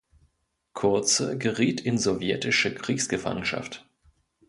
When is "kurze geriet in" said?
0.73-1.99